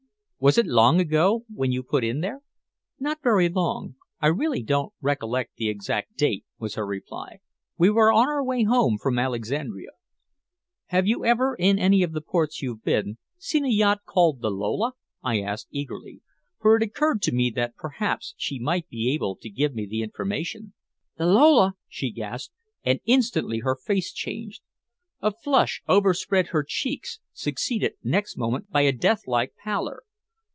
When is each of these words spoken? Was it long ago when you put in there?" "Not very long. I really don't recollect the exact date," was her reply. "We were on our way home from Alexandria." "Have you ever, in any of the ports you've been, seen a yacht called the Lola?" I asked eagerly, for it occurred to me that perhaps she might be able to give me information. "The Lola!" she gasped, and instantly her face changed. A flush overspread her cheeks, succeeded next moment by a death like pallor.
Was 0.43 0.57
it 0.57 0.65
long 0.65 0.99
ago 0.99 1.45
when 1.53 1.71
you 1.71 1.83
put 1.83 2.03
in 2.03 2.21
there?" 2.21 2.41
"Not 2.99 3.21
very 3.21 3.47
long. 3.47 3.93
I 4.19 4.25
really 4.25 4.63
don't 4.63 4.91
recollect 4.99 5.55
the 5.57 5.69
exact 5.69 6.17
date," 6.17 6.45
was 6.57 6.73
her 6.73 6.83
reply. 6.87 7.41
"We 7.77 7.91
were 7.91 8.11
on 8.11 8.27
our 8.27 8.43
way 8.43 8.63
home 8.63 8.97
from 8.97 9.19
Alexandria." 9.19 9.91
"Have 10.87 11.05
you 11.05 11.23
ever, 11.23 11.53
in 11.53 11.77
any 11.77 12.01
of 12.01 12.11
the 12.13 12.21
ports 12.21 12.59
you've 12.59 12.83
been, 12.83 13.19
seen 13.37 13.63
a 13.65 13.69
yacht 13.69 13.99
called 14.03 14.41
the 14.41 14.49
Lola?" 14.49 14.93
I 15.21 15.41
asked 15.41 15.67
eagerly, 15.69 16.21
for 16.59 16.75
it 16.75 16.81
occurred 16.81 17.21
to 17.21 17.31
me 17.31 17.51
that 17.51 17.75
perhaps 17.75 18.33
she 18.35 18.57
might 18.57 18.89
be 18.89 19.13
able 19.13 19.35
to 19.35 19.47
give 19.47 19.75
me 19.75 19.87
information. 20.01 20.73
"The 21.19 21.27
Lola!" 21.27 21.75
she 21.87 22.09
gasped, 22.09 22.55
and 22.83 22.99
instantly 23.05 23.59
her 23.59 23.75
face 23.75 24.11
changed. 24.11 24.63
A 25.21 25.31
flush 25.31 25.83
overspread 25.87 26.47
her 26.47 26.65
cheeks, 26.67 27.19
succeeded 27.31 27.93
next 28.01 28.37
moment 28.39 28.71
by 28.71 28.81
a 28.81 28.91
death 28.91 29.27
like 29.27 29.53
pallor. 29.55 30.01